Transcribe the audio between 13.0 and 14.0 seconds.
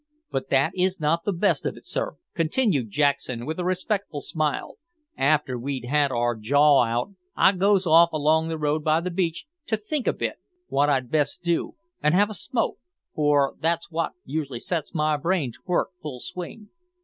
for that's